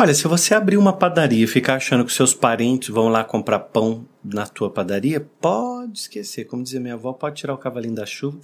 Olha, 0.00 0.14
se 0.14 0.28
você 0.28 0.54
abrir 0.54 0.76
uma 0.76 0.92
padaria 0.92 1.42
e 1.42 1.48
ficar 1.48 1.74
achando 1.74 2.04
que 2.04 2.12
seus 2.12 2.32
parentes 2.32 2.88
vão 2.88 3.08
lá 3.08 3.24
comprar 3.24 3.58
pão 3.58 4.06
na 4.22 4.46
tua 4.46 4.70
padaria, 4.70 5.28
pode 5.40 5.98
esquecer. 5.98 6.44
Como 6.44 6.62
dizia 6.62 6.78
minha 6.78 6.94
avó, 6.94 7.12
pode 7.12 7.34
tirar 7.34 7.52
o 7.52 7.58
cavalinho 7.58 7.96
da 7.96 8.06
chuva, 8.06 8.38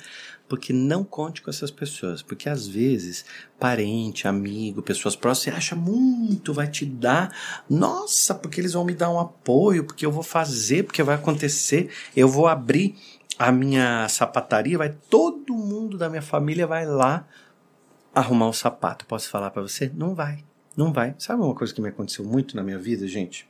porque 0.49 0.73
não 0.73 1.05
conte 1.05 1.41
com 1.41 1.49
essas 1.49 1.71
pessoas. 1.71 2.23
Porque 2.23 2.49
às 2.49 2.67
vezes, 2.67 3.25
parente, 3.57 4.27
amigo, 4.27 4.83
pessoas 4.83 5.15
próximas, 5.15 5.55
você 5.55 5.57
acha 5.57 5.77
muito, 5.77 6.53
vai 6.53 6.67
te 6.67 6.85
dar. 6.85 7.33
Nossa, 7.71 8.35
porque 8.35 8.61
eles 8.61 8.73
vão 8.73 8.85
me 8.85 8.93
dar 8.93 9.11
um 9.11 9.21
apoio, 9.21 9.85
porque 9.85 10.05
eu 10.05 10.11
vou 10.11 10.25
fazer, 10.25 10.83
porque 10.83 11.05
vai 11.05 11.15
acontecer. 11.15 11.89
Eu 12.17 12.27
vou 12.27 12.49
abrir 12.49 12.97
a 13.39 13.53
minha 13.53 14.09
sapataria, 14.09 14.77
vai 14.77 14.93
todo 15.09 15.55
mundo 15.55 15.97
da 15.97 16.11
minha 16.11 16.21
família 16.21 16.67
vai 16.67 16.85
lá 16.85 17.29
arrumar 18.13 18.49
o 18.49 18.53
sapato. 18.53 19.07
Posso 19.07 19.31
falar 19.31 19.53
para 19.53 19.63
você? 19.63 19.89
Não 19.95 20.17
vai. 20.17 20.43
Não 20.77 20.93
vai. 20.93 21.15
Sabe 21.19 21.43
uma 21.43 21.55
coisa 21.55 21.73
que 21.73 21.81
me 21.81 21.89
aconteceu 21.89 22.25
muito 22.25 22.57
na 22.57 22.63
minha 22.63 22.79
vida, 22.79 23.07
gente? 23.07 23.49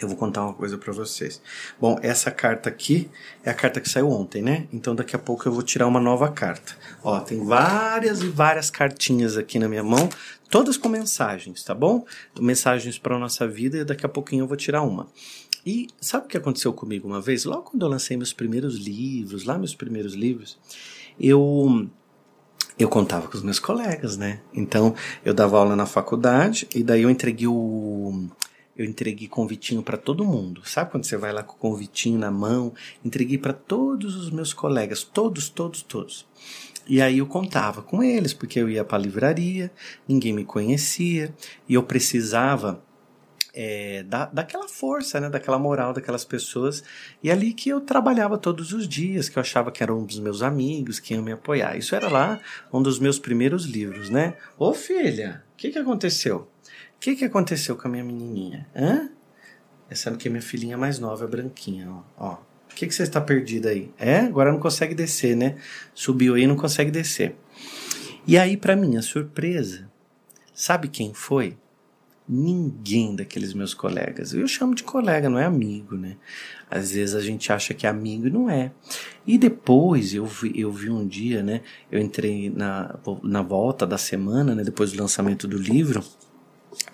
Eu 0.00 0.08
vou 0.08 0.16
contar 0.16 0.42
uma 0.44 0.54
coisa 0.54 0.78
para 0.78 0.92
vocês. 0.92 1.42
Bom, 1.78 1.98
essa 2.00 2.30
carta 2.30 2.70
aqui 2.70 3.10
é 3.44 3.50
a 3.50 3.54
carta 3.54 3.80
que 3.80 3.88
saiu 3.88 4.08
ontem, 4.08 4.40
né? 4.40 4.66
Então 4.72 4.94
daqui 4.94 5.14
a 5.14 5.18
pouco 5.18 5.46
eu 5.46 5.52
vou 5.52 5.62
tirar 5.62 5.86
uma 5.86 6.00
nova 6.00 6.30
carta. 6.30 6.74
Ó, 7.04 7.20
tem 7.20 7.44
várias 7.44 8.22
e 8.22 8.28
várias 8.28 8.70
cartinhas 8.70 9.36
aqui 9.36 9.58
na 9.58 9.68
minha 9.68 9.84
mão, 9.84 10.08
todas 10.48 10.78
com 10.78 10.88
mensagens, 10.88 11.62
tá 11.62 11.74
bom? 11.74 12.06
Mensagens 12.40 12.98
para 12.98 13.18
nossa 13.18 13.46
vida 13.46 13.78
e 13.78 13.84
daqui 13.84 14.06
a 14.06 14.08
pouquinho 14.08 14.44
eu 14.44 14.48
vou 14.48 14.56
tirar 14.56 14.80
uma. 14.82 15.06
E 15.66 15.88
sabe 16.00 16.24
o 16.24 16.28
que 16.28 16.36
aconteceu 16.38 16.72
comigo 16.72 17.06
uma 17.06 17.20
vez? 17.20 17.44
Logo 17.44 17.64
quando 17.64 17.82
eu 17.82 17.88
lancei 17.88 18.16
meus 18.16 18.32
primeiros 18.32 18.76
livros, 18.76 19.44
lá 19.44 19.58
meus 19.58 19.74
primeiros 19.74 20.14
livros, 20.14 20.58
eu 21.18 21.90
eu 22.82 22.88
contava 22.88 23.28
com 23.28 23.36
os 23.36 23.42
meus 23.42 23.58
colegas, 23.58 24.16
né? 24.16 24.40
Então 24.52 24.94
eu 25.24 25.34
dava 25.34 25.58
aula 25.58 25.76
na 25.76 25.86
faculdade 25.86 26.66
e 26.74 26.82
daí 26.82 27.02
eu 27.02 27.10
entreguei 27.10 27.46
o 27.46 28.28
eu 28.76 28.86
entreguei 28.86 29.28
convitinho 29.28 29.82
para 29.82 29.98
todo 29.98 30.24
mundo. 30.24 30.62
Sabe 30.64 30.90
quando 30.90 31.04
você 31.04 31.16
vai 31.16 31.32
lá 31.32 31.42
com 31.42 31.52
o 31.52 31.58
convitinho 31.58 32.18
na 32.18 32.30
mão? 32.30 32.72
Entreguei 33.04 33.36
para 33.36 33.52
todos 33.52 34.16
os 34.16 34.30
meus 34.30 34.54
colegas, 34.54 35.04
todos, 35.04 35.50
todos, 35.50 35.82
todos. 35.82 36.26
E 36.88 37.02
aí 37.02 37.18
eu 37.18 37.26
contava 37.26 37.82
com 37.82 38.02
eles, 38.02 38.32
porque 38.32 38.58
eu 38.58 38.70
ia 38.70 38.82
para 38.82 38.96
a 38.96 39.00
livraria, 39.00 39.70
ninguém 40.08 40.32
me 40.32 40.44
conhecia 40.46 41.34
e 41.68 41.74
eu 41.74 41.82
precisava 41.82 42.82
é, 43.54 44.02
da, 44.04 44.26
daquela 44.26 44.68
força, 44.68 45.20
né, 45.20 45.28
daquela 45.28 45.58
moral 45.58 45.92
daquelas 45.92 46.24
pessoas. 46.24 46.82
E 47.22 47.30
ali 47.30 47.52
que 47.52 47.68
eu 47.68 47.80
trabalhava 47.80 48.38
todos 48.38 48.72
os 48.72 48.86
dias, 48.86 49.28
que 49.28 49.38
eu 49.38 49.40
achava 49.40 49.70
que 49.70 49.82
eram 49.82 50.00
um 50.00 50.04
dos 50.04 50.18
meus 50.18 50.42
amigos, 50.42 50.98
que 50.98 51.14
iam 51.14 51.22
me 51.22 51.32
apoiar. 51.32 51.76
Isso 51.76 51.94
era 51.94 52.08
lá 52.08 52.40
um 52.72 52.82
dos 52.82 52.98
meus 52.98 53.18
primeiros 53.18 53.64
livros, 53.64 54.10
né? 54.10 54.34
Ô 54.58 54.72
filha, 54.72 55.42
o 55.52 55.56
que, 55.56 55.70
que 55.70 55.78
aconteceu? 55.78 56.48
O 56.96 57.00
que, 57.00 57.16
que 57.16 57.24
aconteceu 57.24 57.76
com 57.76 57.88
a 57.88 57.90
minha 57.90 58.04
menininha? 58.04 58.66
Hã? 58.76 59.10
Essa 59.88 60.12
que 60.12 60.28
é 60.28 60.30
minha 60.30 60.42
filhinha 60.42 60.78
mais 60.78 60.98
nova, 60.98 61.26
branquinha, 61.26 61.88
ó. 62.16 62.34
O 62.34 62.74
que, 62.74 62.86
que 62.86 62.94
você 62.94 63.02
está 63.02 63.20
perdida 63.20 63.70
aí? 63.70 63.90
É? 63.98 64.20
Agora 64.20 64.52
não 64.52 64.60
consegue 64.60 64.94
descer, 64.94 65.36
né? 65.36 65.56
Subiu 65.92 66.34
aí 66.36 66.42
e 66.42 66.46
não 66.46 66.56
consegue 66.56 66.90
descer. 66.90 67.34
E 68.26 68.38
aí, 68.38 68.56
para 68.56 68.76
minha 68.76 69.02
surpresa, 69.02 69.90
sabe 70.54 70.86
quem 70.86 71.12
foi? 71.12 71.58
Ninguém 72.30 73.16
daqueles 73.16 73.52
meus 73.52 73.74
colegas. 73.74 74.32
Eu 74.32 74.46
chamo 74.46 74.74
de 74.74 74.84
colega, 74.84 75.28
não 75.28 75.38
é 75.38 75.44
amigo, 75.44 75.96
né? 75.96 76.16
Às 76.70 76.92
vezes 76.92 77.16
a 77.16 77.20
gente 77.20 77.52
acha 77.52 77.74
que 77.74 77.86
é 77.86 77.90
amigo 77.90 78.28
e 78.28 78.30
não 78.30 78.48
é. 78.48 78.70
E 79.26 79.36
depois 79.36 80.14
eu 80.14 80.24
vi, 80.24 80.52
eu 80.54 80.70
vi 80.70 80.88
um 80.88 81.04
dia, 81.06 81.42
né? 81.42 81.62
Eu 81.90 82.00
entrei 82.00 82.48
na, 82.48 82.96
na 83.24 83.42
volta 83.42 83.84
da 83.84 83.98
semana, 83.98 84.54
né? 84.54 84.62
Depois 84.62 84.92
do 84.92 85.02
lançamento 85.02 85.48
do 85.48 85.58
livro. 85.58 86.04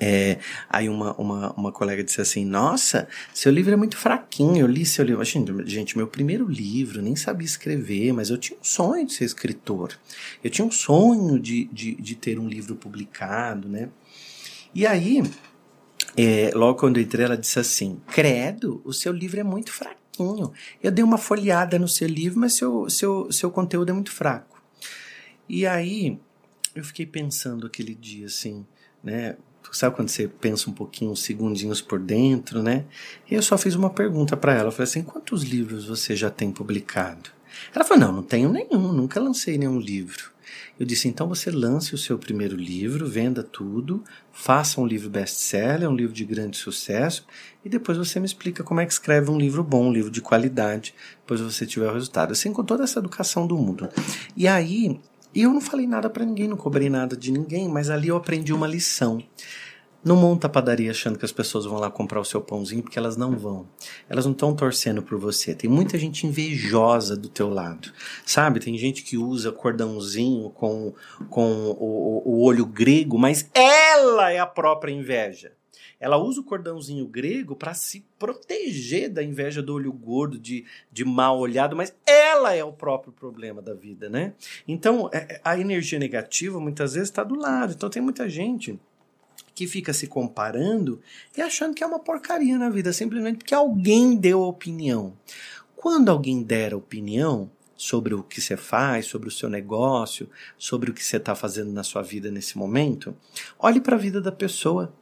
É, 0.00 0.38
aí 0.70 0.88
uma, 0.88 1.14
uma, 1.16 1.52
uma 1.52 1.70
colega 1.70 2.02
disse 2.02 2.20
assim: 2.22 2.46
Nossa, 2.46 3.06
seu 3.34 3.52
livro 3.52 3.74
é 3.74 3.76
muito 3.76 3.98
fraquinho. 3.98 4.56
Eu 4.56 4.66
li 4.66 4.86
seu 4.86 5.04
livro. 5.04 5.22
Gente, 5.22 5.52
gente, 5.66 5.98
meu 5.98 6.06
primeiro 6.06 6.48
livro, 6.48 7.02
nem 7.02 7.14
sabia 7.14 7.46
escrever, 7.46 8.12
mas 8.14 8.30
eu 8.30 8.38
tinha 8.38 8.58
um 8.58 8.64
sonho 8.64 9.06
de 9.06 9.12
ser 9.12 9.24
escritor. 9.24 9.92
Eu 10.42 10.48
tinha 10.48 10.66
um 10.66 10.70
sonho 10.70 11.38
de, 11.38 11.66
de, 11.66 11.94
de 11.94 12.14
ter 12.14 12.38
um 12.38 12.48
livro 12.48 12.74
publicado, 12.74 13.68
né? 13.68 13.90
E 14.76 14.86
aí, 14.86 15.22
é, 16.14 16.50
logo 16.54 16.78
quando 16.78 16.98
eu 16.98 17.02
entrei, 17.02 17.24
ela 17.24 17.38
disse 17.38 17.58
assim: 17.58 17.98
Credo, 18.08 18.82
o 18.84 18.92
seu 18.92 19.10
livro 19.10 19.40
é 19.40 19.42
muito 19.42 19.72
fraquinho. 19.72 20.52
Eu 20.82 20.92
dei 20.92 21.02
uma 21.02 21.16
folheada 21.16 21.78
no 21.78 21.88
seu 21.88 22.06
livro, 22.06 22.38
mas 22.38 22.52
seu, 22.52 22.90
seu, 22.90 23.32
seu 23.32 23.50
conteúdo 23.50 23.88
é 23.88 23.94
muito 23.94 24.12
fraco. 24.12 24.62
E 25.48 25.66
aí, 25.66 26.18
eu 26.74 26.84
fiquei 26.84 27.06
pensando 27.06 27.66
aquele 27.66 27.94
dia 27.94 28.26
assim, 28.26 28.66
né? 29.02 29.38
Sabe 29.72 29.96
quando 29.96 30.10
você 30.10 30.28
pensa 30.28 30.68
um 30.68 30.74
pouquinho, 30.74 31.12
uns 31.12 31.22
segundinhos 31.22 31.80
por 31.80 31.98
dentro, 31.98 32.62
né? 32.62 32.84
E 33.30 33.34
eu 33.34 33.40
só 33.40 33.56
fiz 33.56 33.74
uma 33.74 33.88
pergunta 33.88 34.36
para 34.36 34.52
ela. 34.52 34.68
Eu 34.68 34.72
falei 34.72 34.84
assim: 34.90 35.02
quantos 35.02 35.42
livros 35.42 35.86
você 35.86 36.14
já 36.14 36.28
tem 36.28 36.52
publicado? 36.52 37.30
Ela 37.74 37.82
falou: 37.82 38.08
não, 38.08 38.12
não 38.16 38.22
tenho 38.22 38.52
nenhum, 38.52 38.92
nunca 38.92 39.18
lancei 39.18 39.56
nenhum 39.56 39.80
livro. 39.80 40.35
Eu 40.78 40.86
disse: 40.86 41.08
então 41.08 41.28
você 41.28 41.50
lance 41.50 41.94
o 41.94 41.98
seu 41.98 42.18
primeiro 42.18 42.56
livro, 42.56 43.06
venda 43.06 43.42
tudo, 43.42 44.02
faça 44.32 44.80
um 44.80 44.86
livro 44.86 45.08
best-seller, 45.10 45.88
um 45.88 45.94
livro 45.94 46.14
de 46.14 46.24
grande 46.24 46.56
sucesso, 46.56 47.26
e 47.64 47.68
depois 47.68 47.98
você 47.98 48.20
me 48.20 48.26
explica 48.26 48.62
como 48.62 48.80
é 48.80 48.86
que 48.86 48.92
escreve 48.92 49.30
um 49.30 49.38
livro 49.38 49.62
bom, 49.64 49.88
um 49.88 49.92
livro 49.92 50.10
de 50.10 50.20
qualidade, 50.20 50.94
depois 51.20 51.40
você 51.40 51.66
tiver 51.66 51.88
o 51.88 51.94
resultado. 51.94 52.32
Assim, 52.32 52.52
com 52.52 52.64
toda 52.64 52.84
essa 52.84 52.98
educação 52.98 53.46
do 53.46 53.56
mundo. 53.56 53.88
E 54.36 54.46
aí, 54.46 55.00
eu 55.34 55.52
não 55.52 55.60
falei 55.60 55.86
nada 55.86 56.08
para 56.08 56.24
ninguém, 56.24 56.48
não 56.48 56.56
cobrei 56.56 56.88
nada 56.88 57.16
de 57.16 57.30
ninguém, 57.30 57.68
mas 57.68 57.90
ali 57.90 58.08
eu 58.08 58.16
aprendi 58.16 58.52
uma 58.52 58.66
lição. 58.66 59.22
Não 60.06 60.14
monta 60.14 60.46
a 60.46 60.50
padaria 60.50 60.92
achando 60.92 61.18
que 61.18 61.24
as 61.24 61.32
pessoas 61.32 61.64
vão 61.64 61.80
lá 61.80 61.90
comprar 61.90 62.20
o 62.20 62.24
seu 62.24 62.40
pãozinho, 62.40 62.80
porque 62.80 62.96
elas 62.96 63.16
não 63.16 63.36
vão. 63.36 63.66
Elas 64.08 64.24
não 64.24 64.30
estão 64.30 64.54
torcendo 64.54 65.02
por 65.02 65.18
você. 65.18 65.52
Tem 65.52 65.68
muita 65.68 65.98
gente 65.98 66.28
invejosa 66.28 67.16
do 67.16 67.28
teu 67.28 67.48
lado. 67.50 67.92
Sabe? 68.24 68.60
Tem 68.60 68.78
gente 68.78 69.02
que 69.02 69.18
usa 69.18 69.50
cordãozinho 69.50 70.50
com, 70.50 70.94
com 71.28 71.74
o, 71.76 72.22
o 72.24 72.44
olho 72.44 72.64
grego, 72.64 73.18
mas 73.18 73.50
ela 73.52 74.30
é 74.30 74.38
a 74.38 74.46
própria 74.46 74.92
inveja. 74.92 75.50
Ela 75.98 76.18
usa 76.18 76.40
o 76.40 76.44
cordãozinho 76.44 77.04
grego 77.08 77.56
para 77.56 77.74
se 77.74 78.06
proteger 78.16 79.10
da 79.10 79.24
inveja 79.24 79.60
do 79.60 79.74
olho 79.74 79.92
gordo, 79.92 80.38
de, 80.38 80.64
de 80.92 81.04
mal 81.04 81.36
olhado, 81.36 81.74
mas 81.74 81.92
ela 82.06 82.54
é 82.54 82.62
o 82.62 82.72
próprio 82.72 83.12
problema 83.12 83.60
da 83.60 83.74
vida, 83.74 84.08
né? 84.08 84.34
Então, 84.68 85.10
é, 85.12 85.40
a 85.42 85.58
energia 85.58 85.98
negativa 85.98 86.60
muitas 86.60 86.94
vezes 86.94 87.08
está 87.08 87.24
do 87.24 87.34
lado. 87.34 87.72
Então, 87.72 87.90
tem 87.90 88.00
muita 88.00 88.28
gente 88.28 88.78
que 89.56 89.66
fica 89.66 89.94
se 89.94 90.06
comparando 90.06 91.00
e 91.34 91.40
achando 91.40 91.74
que 91.74 91.82
é 91.82 91.86
uma 91.86 91.98
porcaria 91.98 92.58
na 92.58 92.68
vida, 92.68 92.92
simplesmente 92.92 93.38
porque 93.38 93.54
alguém 93.54 94.14
deu 94.14 94.42
opinião. 94.42 95.14
Quando 95.74 96.10
alguém 96.10 96.42
der 96.42 96.74
opinião 96.74 97.50
sobre 97.74 98.14
o 98.14 98.22
que 98.22 98.38
você 98.38 98.54
faz, 98.54 99.06
sobre 99.06 99.28
o 99.28 99.32
seu 99.32 99.48
negócio, 99.48 100.28
sobre 100.58 100.90
o 100.90 100.94
que 100.94 101.02
você 101.02 101.16
está 101.16 101.34
fazendo 101.34 101.72
na 101.72 101.82
sua 101.82 102.02
vida 102.02 102.30
nesse 102.30 102.58
momento, 102.58 103.16
olhe 103.58 103.80
para 103.80 103.96
a 103.96 103.98
vida 103.98 104.20
da 104.20 104.30
pessoa. 104.30 104.92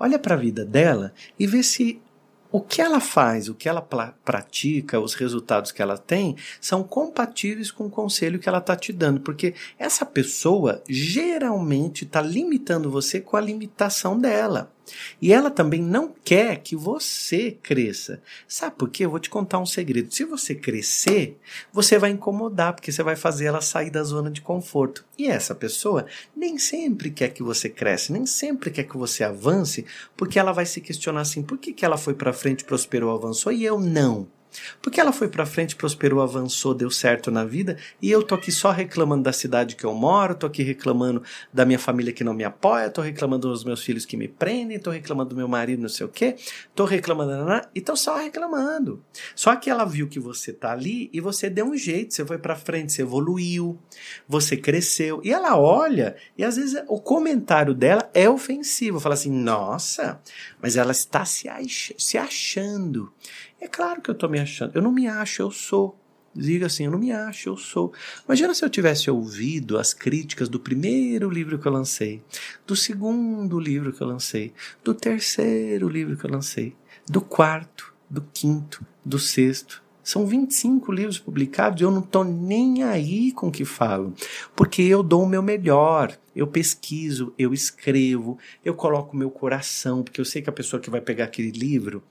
Olha 0.00 0.18
para 0.18 0.34
a 0.34 0.38
vida 0.38 0.64
dela 0.64 1.14
e 1.38 1.46
vê 1.46 1.62
se 1.62 2.00
o 2.56 2.60
que 2.62 2.80
ela 2.80 3.00
faz, 3.00 3.50
o 3.50 3.54
que 3.54 3.68
ela 3.68 3.82
pratica, 3.82 4.98
os 4.98 5.12
resultados 5.12 5.70
que 5.70 5.82
ela 5.82 5.98
tem, 5.98 6.36
são 6.58 6.82
compatíveis 6.82 7.70
com 7.70 7.84
o 7.84 7.90
conselho 7.90 8.38
que 8.38 8.48
ela 8.48 8.60
está 8.60 8.74
te 8.74 8.94
dando. 8.94 9.20
Porque 9.20 9.52
essa 9.78 10.06
pessoa 10.06 10.82
geralmente 10.88 12.04
está 12.04 12.22
limitando 12.22 12.90
você 12.90 13.20
com 13.20 13.36
a 13.36 13.42
limitação 13.42 14.18
dela. 14.18 14.72
E 15.20 15.32
ela 15.32 15.50
também 15.50 15.82
não 15.82 16.14
quer 16.24 16.58
que 16.58 16.76
você 16.76 17.56
cresça. 17.62 18.22
Sabe 18.46 18.76
por 18.76 18.88
quê? 18.88 19.04
Eu 19.04 19.10
vou 19.10 19.20
te 19.20 19.30
contar 19.30 19.58
um 19.58 19.66
segredo. 19.66 20.12
Se 20.12 20.24
você 20.24 20.54
crescer, 20.54 21.38
você 21.72 21.98
vai 21.98 22.10
incomodar, 22.10 22.74
porque 22.74 22.92
você 22.92 23.02
vai 23.02 23.16
fazer 23.16 23.46
ela 23.46 23.60
sair 23.60 23.90
da 23.90 24.02
zona 24.02 24.30
de 24.30 24.40
conforto. 24.40 25.04
E 25.18 25.26
essa 25.26 25.54
pessoa 25.54 26.06
nem 26.36 26.58
sempre 26.58 27.10
quer 27.10 27.30
que 27.30 27.42
você 27.42 27.68
cresça, 27.68 28.12
nem 28.12 28.26
sempre 28.26 28.70
quer 28.70 28.84
que 28.84 28.96
você 28.96 29.24
avance, 29.24 29.84
porque 30.16 30.38
ela 30.38 30.52
vai 30.52 30.66
se 30.66 30.80
questionar 30.80 31.22
assim: 31.22 31.42
por 31.42 31.58
que, 31.58 31.72
que 31.72 31.84
ela 31.84 31.96
foi 31.96 32.14
para 32.14 32.32
frente, 32.32 32.64
prosperou, 32.64 33.14
avançou 33.14 33.52
e 33.52 33.64
eu 33.64 33.80
não? 33.80 34.26
Porque 34.80 35.00
ela 35.00 35.12
foi 35.12 35.28
para 35.28 35.46
frente, 35.46 35.76
prosperou, 35.76 36.22
avançou, 36.22 36.74
deu 36.74 36.90
certo 36.90 37.30
na 37.30 37.44
vida, 37.44 37.76
e 38.00 38.10
eu 38.10 38.22
tô 38.22 38.34
aqui 38.34 38.52
só 38.52 38.70
reclamando 38.70 39.24
da 39.24 39.32
cidade 39.32 39.76
que 39.76 39.84
eu 39.84 39.94
moro, 39.94 40.34
tô 40.34 40.46
aqui 40.46 40.62
reclamando 40.62 41.22
da 41.52 41.64
minha 41.64 41.78
família 41.78 42.12
que 42.12 42.24
não 42.24 42.34
me 42.34 42.44
apoia, 42.44 42.90
tô 42.90 43.00
reclamando 43.00 43.48
dos 43.48 43.64
meus 43.64 43.82
filhos 43.82 44.04
que 44.04 44.16
me 44.16 44.28
prendem, 44.28 44.78
tô 44.78 44.90
reclamando 44.90 45.30
do 45.30 45.36
meu 45.36 45.48
marido, 45.48 45.82
não 45.82 45.88
sei 45.88 46.06
o 46.06 46.08
quê, 46.08 46.36
tô 46.74 46.84
reclamando, 46.84 47.66
e 47.74 47.80
tô 47.80 47.96
só 47.96 48.16
reclamando. 48.16 49.02
Só 49.34 49.56
que 49.56 49.70
ela 49.70 49.84
viu 49.84 50.08
que 50.08 50.20
você 50.20 50.52
tá 50.52 50.72
ali 50.72 51.10
e 51.12 51.20
você 51.20 51.48
deu 51.50 51.66
um 51.66 51.76
jeito, 51.76 52.14
você 52.14 52.24
foi 52.24 52.38
para 52.38 52.56
frente, 52.56 52.92
você 52.92 53.02
evoluiu, 53.02 53.78
você 54.28 54.56
cresceu, 54.56 55.20
e 55.24 55.32
ela 55.32 55.58
olha, 55.58 56.16
e 56.36 56.44
às 56.44 56.56
vezes 56.56 56.82
o 56.88 57.00
comentário 57.00 57.74
dela 57.74 58.10
é 58.14 58.28
ofensivo, 58.28 59.00
fala 59.00 59.14
assim, 59.14 59.30
nossa, 59.30 60.20
mas 60.60 60.76
ela 60.76 60.92
está 60.92 61.24
se 61.24 61.48
achando. 62.18 63.12
É 63.60 63.66
claro 63.66 64.02
que 64.02 64.10
eu 64.10 64.14
estou 64.14 64.28
me 64.28 64.38
achando. 64.38 64.74
Eu 64.74 64.82
não 64.82 64.92
me 64.92 65.06
acho, 65.06 65.42
eu 65.42 65.50
sou. 65.50 65.98
Diga 66.34 66.66
assim, 66.66 66.84
eu 66.84 66.90
não 66.90 66.98
me 66.98 67.10
acho, 67.10 67.48
eu 67.48 67.56
sou. 67.56 67.92
Imagina 68.26 68.52
se 68.52 68.62
eu 68.62 68.68
tivesse 68.68 69.10
ouvido 69.10 69.78
as 69.78 69.94
críticas 69.94 70.50
do 70.50 70.60
primeiro 70.60 71.30
livro 71.30 71.58
que 71.58 71.66
eu 71.66 71.72
lancei, 71.72 72.22
do 72.66 72.76
segundo 72.76 73.58
livro 73.58 73.90
que 73.90 74.02
eu 74.02 74.06
lancei, 74.06 74.52
do 74.84 74.92
terceiro 74.92 75.88
livro 75.88 76.14
que 76.14 76.26
eu 76.26 76.30
lancei, 76.30 76.76
do 77.08 77.22
quarto, 77.22 77.94
do 78.10 78.20
quinto, 78.34 78.84
do 79.02 79.18
sexto. 79.18 79.82
São 80.04 80.26
25 80.26 80.92
livros 80.92 81.18
publicados 81.18 81.80
e 81.80 81.84
eu 81.84 81.90
não 81.90 82.00
estou 82.00 82.22
nem 82.22 82.84
aí 82.84 83.32
com 83.32 83.48
o 83.48 83.50
que 83.50 83.64
falo, 83.64 84.14
porque 84.54 84.82
eu 84.82 85.02
dou 85.02 85.22
o 85.22 85.28
meu 85.28 85.42
melhor. 85.42 86.16
Eu 86.34 86.46
pesquiso, 86.46 87.32
eu 87.38 87.54
escrevo, 87.54 88.38
eu 88.62 88.74
coloco 88.74 89.14
o 89.14 89.18
meu 89.18 89.30
coração, 89.30 90.02
porque 90.02 90.20
eu 90.20 90.24
sei 90.24 90.42
que 90.42 90.50
a 90.50 90.52
pessoa 90.52 90.80
que 90.80 90.90
vai 90.90 91.00
pegar 91.00 91.24
aquele 91.24 91.50
livro 91.50 92.04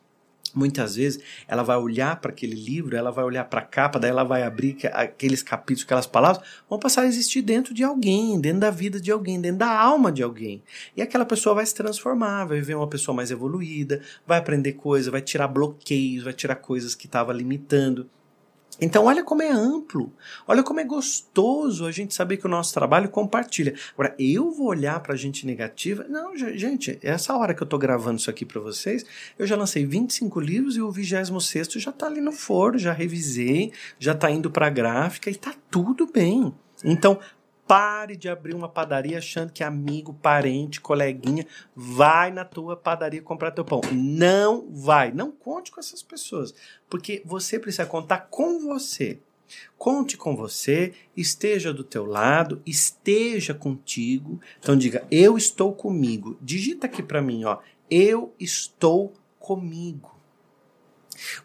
Muitas 0.56 0.96
vezes 0.96 1.20
ela 1.48 1.64
vai 1.64 1.76
olhar 1.76 2.16
para 2.22 2.32
aquele 2.32 2.56
livro, 2.56 2.96
ela 2.96 3.12
vai 3.12 3.26
olhar 3.26 3.44
para 3.44 3.60
a 3.60 3.64
capa, 3.64 4.00
daí 4.00 4.10
ela 4.10 4.24
vai 4.24 4.44
abrir 4.44 4.78
aqueles 4.94 5.44
capítulos, 5.44 5.84
aquelas 5.84 6.08
palavras, 6.08 6.46
vão 6.70 6.80
passar 6.80 7.02
a 7.02 7.08
existir 7.08 7.42
dentro 7.42 7.74
de 7.74 7.84
alguém, 7.84 8.40
dentro 8.40 8.62
da 8.62 8.72
vida 8.72 9.00
de 9.00 9.12
alguém, 9.12 9.42
dentro 9.42 9.60
da 9.60 9.78
alma 9.78 10.12
de 10.12 10.24
alguém. 10.24 10.64
E 10.96 11.02
aquela 11.02 11.26
pessoa 11.26 11.56
vai 11.56 11.66
se 11.66 11.76
transformar, 11.76 12.46
vai 12.46 12.60
viver 12.60 12.76
uma 12.76 12.88
pessoa 12.88 13.14
mais 13.14 13.32
evoluída, 13.32 14.02
vai 14.26 14.38
aprender 14.38 14.74
coisas, 14.74 15.12
vai 15.12 15.22
tirar 15.22 15.50
bloqueios, 15.50 16.24
vai 16.24 16.34
tirar 16.34 16.56
coisas 16.56 16.96
que 16.96 17.06
estava 17.06 17.34
limitando. 17.34 18.10
Então, 18.80 19.06
olha 19.06 19.24
como 19.24 19.42
é 19.42 19.50
amplo, 19.50 20.12
olha 20.46 20.62
como 20.62 20.80
é 20.80 20.84
gostoso 20.84 21.86
a 21.86 21.92
gente 21.92 22.14
saber 22.14 22.38
que 22.38 22.46
o 22.46 22.50
nosso 22.50 22.74
trabalho 22.74 23.10
compartilha. 23.10 23.74
Agora, 23.94 24.14
eu 24.20 24.52
vou 24.52 24.68
olhar 24.68 25.00
para 25.00 25.14
a 25.14 25.18
gente 25.18 25.46
negativa? 25.46 26.06
Não, 26.10 26.36
gente, 26.36 27.00
essa 27.02 27.36
hora 27.36 27.54
que 27.54 27.64
eu 27.64 27.66
estou 27.66 27.80
gravando 27.80 28.20
isso 28.20 28.30
aqui 28.30 28.46
para 28.46 28.60
vocês, 28.60 29.06
eu 29.40 29.48
já 29.48 29.56
lancei 29.56 29.86
25 29.86 30.40
livros 30.40 30.76
e 30.76 30.82
o 30.82 30.92
26 30.92 31.30
já 31.76 31.90
está 31.92 32.08
ali 32.08 32.20
no 32.20 32.32
forno, 32.32 32.78
já 32.78 32.92
revisei, 32.92 33.72
já 33.98 34.12
está 34.12 34.30
indo 34.30 34.52
para 34.52 34.68
a 34.68 34.70
gráfica 34.70 35.30
e 35.30 35.34
está 35.34 35.54
tudo 35.72 36.06
bem. 36.12 36.54
Então, 36.84 37.20
Pare 37.68 38.16
de 38.16 38.30
abrir 38.30 38.54
uma 38.54 38.70
padaria 38.70 39.18
achando 39.18 39.52
que 39.52 39.64
amigo, 39.64 40.14
parente, 40.14 40.80
coleguinha 40.80 41.48
vai 41.76 42.32
na 42.32 42.46
tua 42.46 42.76
padaria 42.76 43.22
comprar 43.22 43.52
teu 43.52 43.66
pão. 43.66 43.82
Não 43.92 44.68
vai. 44.70 45.12
Não 45.12 45.32
conte 45.32 45.72
com 45.72 45.80
essas 45.80 46.04
pessoas. 46.04 46.54
Porque 46.90 47.24
você 47.26 47.58
precisa 47.58 47.86
contar 47.86 48.28
com 48.30 48.60
você. 48.60 49.20
Conte 49.78 50.18
com 50.18 50.36
você, 50.36 50.94
esteja 51.16 51.72
do 51.74 51.84
teu 51.84 52.06
lado, 52.06 52.62
esteja 52.66 53.54
contigo. 53.54 54.40
Então 54.60 54.76
diga: 54.76 55.06
eu 55.12 55.38
estou 55.38 55.74
comigo. 55.74 56.38
Digita 56.42 56.88
aqui 56.88 57.04
para 57.04 57.22
mim, 57.22 57.46
ó. 57.46 57.60
Eu 57.90 58.34
estou 58.40 59.14
comigo. 59.40 60.16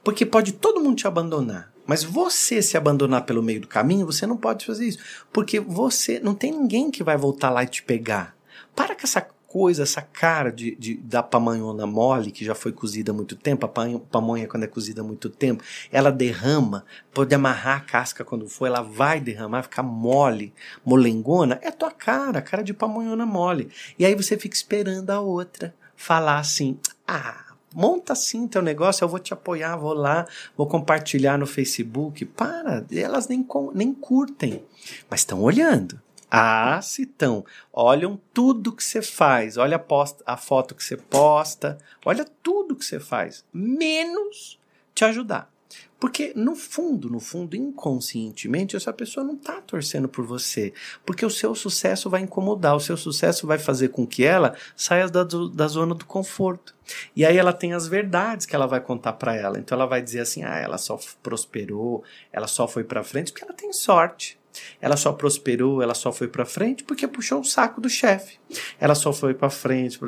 Porque 0.02 0.24
pode 0.24 0.52
todo 0.52 0.80
mundo 0.80 0.96
te 0.96 1.06
abandonar. 1.06 1.72
Mas 1.90 2.04
você 2.04 2.62
se 2.62 2.76
abandonar 2.76 3.26
pelo 3.26 3.42
meio 3.42 3.62
do 3.62 3.66
caminho, 3.66 4.06
você 4.06 4.24
não 4.24 4.36
pode 4.36 4.64
fazer 4.64 4.86
isso. 4.86 5.00
Porque 5.32 5.58
você 5.58 6.20
não 6.20 6.36
tem 6.36 6.52
ninguém 6.52 6.88
que 6.88 7.02
vai 7.02 7.16
voltar 7.16 7.50
lá 7.50 7.64
e 7.64 7.66
te 7.66 7.82
pegar. 7.82 8.36
Para 8.76 8.94
com 8.94 9.02
essa 9.02 9.20
coisa, 9.48 9.82
essa 9.82 10.00
cara 10.00 10.52
de, 10.52 10.76
de, 10.76 10.94
da 10.94 11.20
pamonhona 11.20 11.88
mole, 11.88 12.30
que 12.30 12.44
já 12.44 12.54
foi 12.54 12.70
cozida 12.70 13.10
há 13.10 13.14
muito 13.14 13.34
tempo, 13.34 13.66
a 13.66 13.68
pamonha 13.68 14.46
quando 14.46 14.62
é 14.62 14.68
cozida 14.68 15.00
há 15.00 15.04
muito 15.04 15.28
tempo, 15.28 15.64
ela 15.90 16.12
derrama, 16.12 16.84
pode 17.12 17.34
amarrar 17.34 17.78
a 17.78 17.80
casca 17.80 18.24
quando 18.24 18.48
for, 18.48 18.66
ela 18.66 18.82
vai 18.82 19.20
derramar, 19.20 19.64
ficar 19.64 19.82
mole, 19.82 20.54
molengona, 20.86 21.58
é 21.60 21.72
tua 21.72 21.90
cara, 21.90 22.40
cara 22.40 22.62
de 22.62 22.72
pamonhona 22.72 23.26
mole. 23.26 23.68
E 23.98 24.06
aí 24.06 24.14
você 24.14 24.38
fica 24.38 24.54
esperando 24.54 25.10
a 25.10 25.18
outra 25.18 25.74
falar 25.96 26.38
assim, 26.38 26.78
ah, 27.04 27.49
monta 27.74 28.12
assim 28.12 28.46
teu 28.46 28.62
negócio, 28.62 29.04
eu 29.04 29.08
vou 29.08 29.18
te 29.18 29.32
apoiar, 29.32 29.76
vou 29.76 29.94
lá, 29.94 30.26
vou 30.56 30.66
compartilhar 30.66 31.38
no 31.38 31.46
Facebook. 31.46 32.24
Para, 32.24 32.84
elas 32.92 33.28
nem, 33.28 33.46
nem 33.74 33.92
curtem, 33.92 34.62
mas 35.08 35.20
estão 35.20 35.42
olhando. 35.42 36.00
Ah, 36.30 36.80
se 36.80 37.02
estão. 37.02 37.44
Olham 37.72 38.18
tudo 38.32 38.72
que 38.72 38.84
você 38.84 39.02
faz. 39.02 39.56
Olha 39.56 39.76
a, 39.76 39.80
posta, 39.80 40.22
a 40.24 40.36
foto 40.36 40.76
que 40.76 40.84
você 40.84 40.96
posta. 40.96 41.76
Olha 42.04 42.24
tudo 42.40 42.76
que 42.76 42.84
você 42.84 43.00
faz. 43.00 43.44
Menos 43.52 44.56
te 44.94 45.04
ajudar. 45.04 45.50
Porque 46.00 46.32
no 46.34 46.56
fundo, 46.56 47.10
no 47.10 47.20
fundo, 47.20 47.54
inconscientemente, 47.54 48.74
essa 48.74 48.92
pessoa 48.92 49.22
não 49.22 49.34
está 49.34 49.60
torcendo 49.60 50.08
por 50.08 50.24
você. 50.24 50.72
Porque 51.04 51.26
o 51.26 51.30
seu 51.30 51.54
sucesso 51.54 52.08
vai 52.08 52.22
incomodar, 52.22 52.74
o 52.74 52.80
seu 52.80 52.96
sucesso 52.96 53.46
vai 53.46 53.58
fazer 53.58 53.88
com 53.88 54.06
que 54.06 54.24
ela 54.24 54.54
saia 54.74 55.08
da, 55.08 55.22
da 55.22 55.68
zona 55.68 55.94
do 55.94 56.06
conforto. 56.06 56.74
E 57.14 57.24
aí 57.24 57.36
ela 57.36 57.52
tem 57.52 57.74
as 57.74 57.86
verdades 57.86 58.46
que 58.46 58.56
ela 58.56 58.66
vai 58.66 58.80
contar 58.80 59.12
para 59.12 59.36
ela. 59.36 59.58
Então 59.58 59.76
ela 59.76 59.86
vai 59.86 60.00
dizer 60.00 60.20
assim: 60.20 60.42
ah, 60.42 60.56
ela 60.56 60.78
só 60.78 60.98
prosperou, 61.22 62.02
ela 62.32 62.46
só 62.46 62.66
foi 62.66 62.82
para 62.82 63.04
frente 63.04 63.30
porque 63.30 63.44
ela 63.44 63.54
tem 63.54 63.70
sorte. 63.70 64.39
Ela 64.80 64.96
só 64.96 65.12
prosperou, 65.12 65.82
ela 65.82 65.94
só 65.94 66.12
foi 66.12 66.28
para 66.28 66.44
frente 66.44 66.84
porque 66.84 67.06
puxou 67.06 67.40
o 67.40 67.44
saco 67.44 67.80
do 67.80 67.88
chefe. 67.88 68.38
Ela 68.78 68.94
só 68.94 69.12
foi 69.12 69.34
para 69.34 69.50
frente 69.50 69.98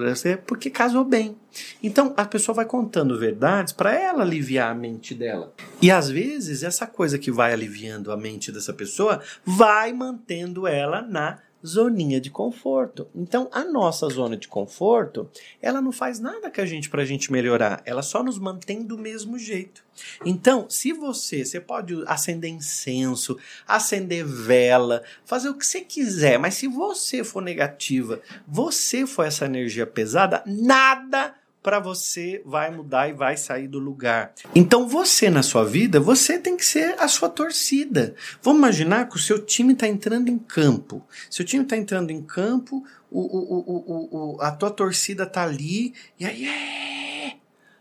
porque 0.46 0.70
casou 0.70 1.04
bem. 1.04 1.36
Então 1.82 2.14
a 2.16 2.24
pessoa 2.24 2.54
vai 2.56 2.64
contando 2.64 3.18
verdades 3.18 3.72
para 3.72 3.94
ela 3.94 4.22
aliviar 4.22 4.70
a 4.70 4.74
mente 4.74 5.14
dela. 5.14 5.52
E 5.80 5.90
às 5.90 6.08
vezes 6.10 6.62
essa 6.62 6.86
coisa 6.86 7.18
que 7.18 7.30
vai 7.30 7.52
aliviando 7.52 8.10
a 8.10 8.16
mente 8.16 8.50
dessa 8.50 8.72
pessoa 8.72 9.20
vai 9.44 9.92
mantendo 9.92 10.66
ela 10.66 11.02
na 11.02 11.38
zoninha 11.66 12.20
de 12.20 12.30
conforto. 12.30 13.08
Então, 13.14 13.48
a 13.52 13.64
nossa 13.64 14.08
zona 14.08 14.36
de 14.36 14.48
conforto, 14.48 15.30
ela 15.60 15.80
não 15.80 15.92
faz 15.92 16.18
nada 16.18 16.50
que 16.50 16.60
a 16.60 16.66
gente 16.66 16.88
para 16.88 17.02
a 17.02 17.04
gente 17.04 17.30
melhorar, 17.30 17.82
ela 17.84 18.02
só 18.02 18.22
nos 18.22 18.38
mantém 18.38 18.82
do 18.82 18.98
mesmo 18.98 19.38
jeito. 19.38 19.84
Então, 20.24 20.66
se 20.68 20.92
você, 20.92 21.44
você 21.44 21.60
pode 21.60 22.02
acender 22.06 22.50
incenso, 22.50 23.38
acender 23.66 24.24
vela, 24.24 25.02
fazer 25.24 25.48
o 25.48 25.54
que 25.54 25.66
você 25.66 25.80
quiser, 25.80 26.38
mas 26.38 26.54
se 26.54 26.66
você 26.66 27.22
for 27.22 27.42
negativa, 27.42 28.20
você 28.46 29.06
for 29.06 29.24
essa 29.24 29.44
energia 29.44 29.86
pesada, 29.86 30.42
nada 30.46 31.34
para 31.62 31.78
você 31.78 32.42
vai 32.44 32.70
mudar 32.70 33.08
e 33.08 33.12
vai 33.12 33.36
sair 33.36 33.68
do 33.68 33.78
lugar. 33.78 34.34
Então 34.54 34.88
você 34.88 35.30
na 35.30 35.42
sua 35.42 35.64
vida, 35.64 36.00
você 36.00 36.38
tem 36.38 36.56
que 36.56 36.64
ser 36.64 36.96
a 36.98 37.06
sua 37.06 37.28
torcida. 37.28 38.14
Vamos 38.42 38.58
imaginar 38.58 39.08
que 39.08 39.16
o 39.16 39.20
seu 39.20 39.44
time 39.44 39.72
está 39.72 39.86
entrando 39.86 40.28
em 40.28 40.38
campo. 40.38 41.06
Seu 41.30 41.44
time 41.44 41.62
está 41.62 41.76
entrando 41.76 42.10
em 42.10 42.20
campo, 42.20 42.84
o, 43.10 43.20
o, 43.20 44.36
o, 44.36 44.40
a 44.40 44.50
tua 44.50 44.70
torcida 44.70 45.24
tá 45.26 45.42
ali 45.42 45.94
e 46.18 46.24
aí 46.24 46.46
é... 46.46 47.36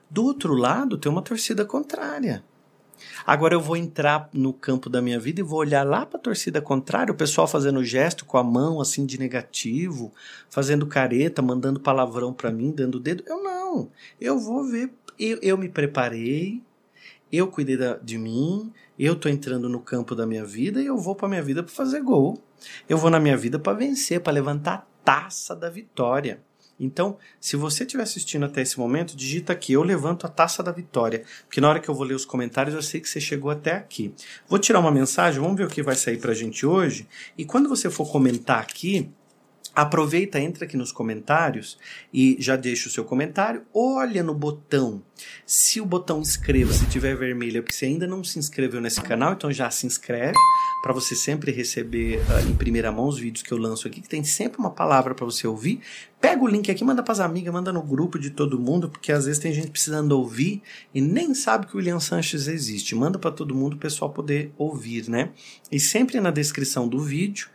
do 0.10 0.26
outro 0.26 0.54
lado 0.54 0.98
tem 0.98 1.12
uma 1.12 1.22
torcida 1.22 1.66
contrária. 1.66 2.44
Agora 3.26 3.54
eu 3.54 3.62
vou 3.62 3.78
entrar 3.78 4.30
no 4.34 4.54
campo 4.54 4.90
da 4.90 5.02
minha 5.02 5.20
vida 5.20 5.40
e 5.40 5.44
vou 5.44 5.60
olhar 5.60 5.84
lá 5.84 6.06
para 6.06 6.20
a 6.20 6.22
torcida 6.22 6.62
contrária, 6.62 7.12
o 7.12 7.18
pessoal 7.18 7.48
fazendo 7.48 7.84
gesto 7.84 8.26
com 8.26 8.38
a 8.38 8.44
mão 8.44 8.82
assim 8.82 9.06
de 9.06 9.20
negativo, 9.20 10.14
fazendo 10.50 10.86
careta, 10.86 11.42
mandando 11.42 11.80
palavrão 11.80 12.34
para 12.34 12.52
mim, 12.52 12.72
dando 12.72 13.00
dedo. 13.00 13.24
Eu 13.28 13.44
não. 13.44 13.90
Eu 14.20 14.40
vou 14.40 14.64
ver. 14.64 14.92
Eu, 15.20 15.38
eu 15.42 15.58
me 15.58 15.70
preparei, 15.70 16.62
eu 17.32 17.48
cuidei 17.48 17.78
da, 17.78 17.98
de 17.98 18.18
mim, 18.18 18.72
eu 18.98 19.16
tô 19.16 19.30
entrando 19.30 19.70
no 19.70 19.80
campo 19.80 20.16
da 20.16 20.26
minha 20.26 20.44
vida 20.44 20.82
e 20.82 20.86
eu 20.86 20.98
vou 20.98 21.16
para 21.16 21.28
minha 21.28 21.44
vida 21.44 21.64
para 21.64 21.74
fazer 21.74 22.02
gol. 22.02 22.42
Eu 22.88 22.98
vou 22.98 23.10
na 23.10 23.20
minha 23.20 23.38
vida 23.38 23.58
para 23.58 23.74
vencer, 23.74 24.20
para 24.20 24.34
levantar 24.34 24.74
a 24.74 24.86
taça 25.04 25.56
da 25.56 25.70
vitória. 25.70 26.42
Então, 26.82 27.18
se 27.40 27.56
você 27.56 27.84
estiver 27.84 28.02
assistindo 28.02 28.44
até 28.44 28.62
esse 28.62 28.80
momento, 28.80 29.16
digita 29.16 29.54
aqui, 29.54 29.74
eu 29.74 29.84
levanto 29.84 30.26
a 30.26 30.30
taça 30.30 30.64
da 30.64 30.72
vitória. 30.72 31.24
Porque 31.46 31.62
na 31.62 31.70
hora 31.70 31.80
que 31.80 31.88
eu 31.88 31.94
vou 31.94 32.04
ler 32.04 32.16
os 32.16 32.26
comentários, 32.26 32.74
eu 32.74 32.82
sei 32.82 33.00
que 33.00 33.08
você 33.08 33.22
chegou 33.22 33.52
até 33.52 33.74
aqui. 33.74 34.14
Vou 34.50 34.58
tirar 34.58 34.80
uma 34.80 34.92
mensagem, 34.92 35.40
vamos 35.40 35.58
ver 35.58 35.66
o 35.66 35.70
que 35.70 35.84
vai 35.84 35.96
sair 35.96 36.18
pra 36.18 36.34
gente 36.34 36.66
hoje. 36.66 37.08
E 37.38 37.46
quando 37.46 37.70
você 37.70 37.88
for 37.90 38.12
comentar 38.12 38.60
aqui, 38.60 39.12
Aproveita, 39.74 40.38
entra 40.38 40.66
aqui 40.66 40.76
nos 40.76 40.92
comentários 40.92 41.78
e 42.14 42.36
já 42.40 42.58
deixa 42.58 42.90
o 42.90 42.92
seu 42.92 43.06
comentário. 43.06 43.62
Olha 43.74 44.22
no 44.22 44.34
botão. 44.34 45.02
Se 45.46 45.80
o 45.80 45.86
botão 45.86 46.20
inscreva, 46.20 46.74
se 46.74 46.86
tiver 46.88 47.16
vermelho, 47.16 47.60
é 47.60 47.62
porque 47.62 47.76
você 47.76 47.86
ainda 47.86 48.06
não 48.06 48.22
se 48.22 48.38
inscreveu 48.38 48.82
nesse 48.82 49.00
canal, 49.02 49.32
então 49.32 49.50
já 49.50 49.72
se 49.72 49.88
inscreve 49.88 50.38
para 50.84 50.92
você 50.92 51.16
sempre 51.16 51.52
receber 51.54 52.18
uh, 52.18 52.50
em 52.50 52.56
primeira 52.56 52.92
mão 52.92 53.08
os 53.08 53.18
vídeos 53.18 53.44
que 53.44 53.52
eu 53.54 53.58
lanço 53.58 53.88
aqui, 53.88 54.02
que 54.02 54.10
tem 54.10 54.26
sempre 54.26 54.60
uma 54.60 54.72
palavra 54.72 55.16
para 55.16 55.26
você 55.26 55.48
ouvir. 55.48 55.80
Pega 56.20 56.44
o 56.44 56.48
link 56.48 56.70
aqui, 56.70 56.84
manda 56.84 57.02
para 57.02 57.14
as 57.14 57.20
amigas, 57.22 57.54
manda 57.54 57.72
no 57.72 57.82
grupo 57.82 58.20
de 58.20 58.30
todo 58.30 58.60
mundo, 58.60 58.90
porque 58.90 59.12
às 59.12 59.26
vezes 59.26 59.40
tem 59.40 59.54
gente 59.54 59.72
precisando 59.72 60.12
ouvir 60.12 60.62
e 60.94 61.00
nem 61.00 61.34
sabe 61.34 61.68
que 61.68 61.76
o 61.76 61.78
William 61.78 62.00
Sanches 62.00 62.48
existe. 62.48 62.94
Manda 62.94 63.18
para 63.18 63.32
todo 63.32 63.56
mundo 63.56 63.76
o 63.76 63.80
pessoal 63.80 64.12
poder 64.12 64.52
ouvir, 64.58 65.10
né? 65.10 65.30
E 65.72 65.80
sempre 65.80 66.20
na 66.20 66.30
descrição 66.30 66.88
do 66.90 67.00
vídeo 67.00 67.48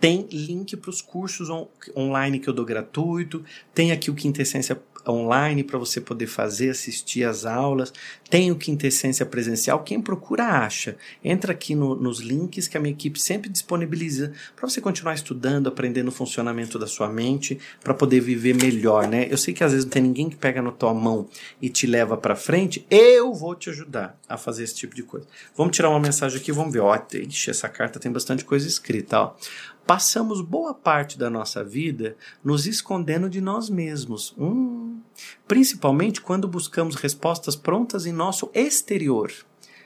tem 0.00 0.28
link 0.30 0.76
para 0.76 0.90
os 0.90 1.02
cursos 1.02 1.50
on 1.50 1.66
online 1.96 2.38
que 2.38 2.48
eu 2.48 2.52
dou 2.52 2.64
gratuito, 2.64 3.44
tem 3.74 3.92
aqui 3.92 4.10
o 4.10 4.14
Quintessência 4.14 4.80
online 5.08 5.64
para 5.64 5.78
você 5.78 6.00
poder 6.00 6.26
fazer, 6.26 6.70
assistir 6.70 7.24
as 7.24 7.44
aulas. 7.44 7.92
Tem 8.28 8.50
o 8.50 8.56
Quintessência 8.56 9.24
Presencial. 9.24 9.82
Quem 9.82 10.00
procura, 10.00 10.44
acha. 10.44 10.96
Entra 11.24 11.52
aqui 11.52 11.74
no, 11.74 11.94
nos 11.94 12.20
links 12.20 12.68
que 12.68 12.76
a 12.76 12.80
minha 12.80 12.92
equipe 12.92 13.20
sempre 13.20 13.48
disponibiliza 13.48 14.32
para 14.54 14.68
você 14.68 14.80
continuar 14.80 15.14
estudando, 15.14 15.68
aprendendo 15.68 16.08
o 16.08 16.12
funcionamento 16.12 16.78
da 16.78 16.86
sua 16.86 17.08
mente, 17.08 17.58
para 17.82 17.94
poder 17.94 18.20
viver 18.20 18.54
melhor, 18.54 19.08
né? 19.08 19.26
Eu 19.30 19.38
sei 19.38 19.54
que 19.54 19.64
às 19.64 19.72
vezes 19.72 19.84
não 19.84 19.92
tem 19.92 20.02
ninguém 20.02 20.28
que 20.28 20.36
pega 20.36 20.60
na 20.60 20.70
tua 20.70 20.92
mão 20.92 21.28
e 21.60 21.68
te 21.68 21.86
leva 21.86 22.16
para 22.16 22.36
frente. 22.36 22.86
Eu 22.90 23.32
vou 23.32 23.54
te 23.54 23.70
ajudar 23.70 24.18
a 24.28 24.36
fazer 24.36 24.64
esse 24.64 24.74
tipo 24.74 24.94
de 24.94 25.02
coisa. 25.02 25.26
Vamos 25.56 25.74
tirar 25.74 25.90
uma 25.90 26.00
mensagem 26.00 26.38
aqui, 26.38 26.52
vamos 26.52 26.72
ver. 26.72 26.80
Ó, 26.80 26.98
ixi, 27.14 27.50
essa 27.50 27.68
carta 27.68 27.98
tem 27.98 28.12
bastante 28.12 28.44
coisa 28.44 28.66
escrita, 28.66 29.20
ó 29.20 29.34
passamos 29.88 30.42
boa 30.42 30.74
parte 30.74 31.18
da 31.18 31.30
nossa 31.30 31.64
vida 31.64 32.14
nos 32.44 32.66
escondendo 32.66 33.30
de 33.30 33.40
nós 33.40 33.70
mesmos. 33.70 34.34
Hum, 34.36 35.00
principalmente 35.46 36.20
quando 36.20 36.46
buscamos 36.46 36.94
respostas 36.94 37.56
prontas 37.56 38.04
em 38.04 38.12
nosso 38.12 38.50
exterior. 38.52 39.32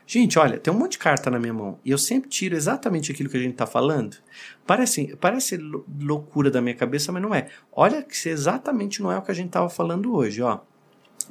Gente, 0.05 0.41
olha, 0.41 0.59
tem 0.59 0.75
um 0.75 0.77
monte 0.77 0.93
de 0.93 0.99
carta 0.99 1.31
na 1.31 1.39
minha 1.39 1.55
mão 1.55 1.79
e 1.85 1.93
eu 1.93 1.99
sempre 1.99 2.29
tiro 2.29 2.57
exatamente 2.57 3.13
aquilo 3.13 3.31
que 3.31 3.37
a 3.37 3.41
gente 3.41 3.53
está 3.53 3.65
falando. 3.65 4.17
Parece, 4.67 5.17
parece 5.21 5.57
loucura 5.57 6.51
da 6.51 6.61
minha 6.61 6.75
cabeça, 6.75 7.13
mas 7.13 7.23
não 7.23 7.33
é. 7.33 7.49
Olha 7.71 8.03
que 8.03 8.29
exatamente 8.29 9.01
não 9.01 9.13
é 9.13 9.17
o 9.17 9.23
que 9.23 9.31
a 9.31 9.35
gente 9.35 9.47
estava 9.47 9.71
falando 9.71 10.13
hoje, 10.13 10.43
ó. 10.43 10.59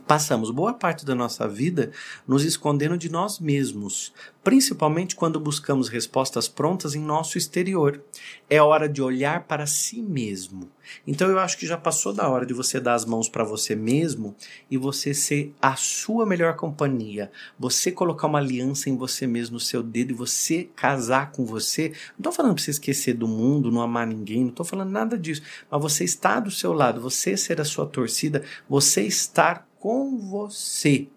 Passamos 0.08 0.52
boa 0.52 0.74
parte 0.74 1.06
da 1.06 1.16
nossa 1.16 1.48
vida 1.48 1.92
nos 2.28 2.44
escondendo 2.44 2.98
de 2.98 3.10
nós 3.10 3.40
mesmos, 3.40 4.14
principalmente 4.44 5.16
quando 5.16 5.40
buscamos 5.40 5.88
respostas 5.88 6.48
prontas 6.48 6.96
em 6.96 7.00
nosso 7.00 7.38
exterior. 7.38 8.02
É 8.50 8.62
hora 8.62 8.90
de 8.90 9.02
olhar 9.02 9.44
para 9.44 9.66
si 9.66 10.02
mesmo. 10.02 10.70
Então 11.08 11.30
eu 11.30 11.40
acho 11.40 11.58
que 11.58 11.66
já 11.66 11.78
passou 11.78 12.12
da 12.12 12.28
hora 12.28 12.46
de 12.46 12.54
você 12.54 12.80
dar 12.80 12.96
as 12.96 13.06
mãos 13.06 13.30
para 13.30 13.44
você 13.44 13.76
mesmo 13.76 14.36
e 14.70 14.78
você 14.78 15.14
ser 15.14 15.54
a 15.62 15.76
sua 15.76 16.26
melhor 16.26 16.56
companhia. 16.56 17.32
Você 17.58 17.92
colocar 17.92 18.28
uma 18.28 18.40
aliança 18.40 18.90
em 18.90 18.98
você 18.98 19.26
mesmo, 19.26 19.54
no 19.54 19.60
seu 19.60 19.82
dedo, 19.82 20.12
e 20.12 20.16
você 20.16 20.70
casar 20.76 21.32
com 21.32 21.46
você. 21.46 21.90
Não 21.90 22.18
estou 22.18 22.34
falando 22.34 22.56
para 22.56 22.64
você 22.64 22.72
esquecer 22.72 23.14
do 23.14 23.28
mundo, 23.28 23.72
não 23.72 23.82
amar 23.82 24.08
ninguém, 24.08 24.42
não 24.42 24.50
estou 24.50 24.66
falando 24.66 24.92
nada 24.92 25.18
disso. 25.18 25.42
Mas 25.70 25.82
você 25.82 26.04
estar 26.04 26.40
do 26.40 26.52
seu 26.52 26.74
lado, 26.74 27.00
você 27.00 27.38
ser 27.38 27.62
a 27.62 27.66
sua 27.66 27.86
torcida, 27.86 28.44
você 28.68 29.04
estar 29.04 29.71
com 29.82 30.16
você. 30.18 31.08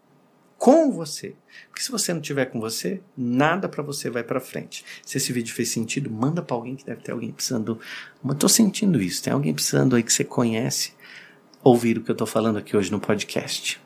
Com 0.57 0.91
você. 0.91 1.35
Porque 1.69 1.83
se 1.83 1.93
você 1.93 2.15
não 2.15 2.21
tiver 2.21 2.47
com 2.47 2.59
você, 2.59 3.01
nada 3.17 3.69
para 3.69 3.83
você 3.83 4.09
vai 4.09 4.25
para 4.25 4.41
frente. 4.41 4.85
Se 5.05 5.19
esse 5.19 5.33
vídeo 5.33 5.55
fez 5.55 5.69
sentido, 5.69 6.11
manda 6.11 6.43
para 6.43 6.57
alguém 6.57 6.75
que 6.75 6.85
deve 6.85 7.03
ter 7.03 7.13
alguém 7.13 7.31
precisando. 7.31 7.79
Eu 8.27 8.35
tô 8.35 8.49
sentindo 8.49 9.01
isso. 9.01 9.23
Tem 9.23 9.33
alguém 9.33 9.53
precisando 9.53 9.95
aí 9.95 10.03
que 10.03 10.13
você 10.13 10.25
conhece 10.25 10.95
ouvir 11.63 11.99
o 11.99 12.03
que 12.03 12.11
eu 12.11 12.15
tô 12.15 12.25
falando 12.25 12.59
aqui 12.59 12.75
hoje 12.75 12.91
no 12.91 12.99
podcast. 12.99 13.79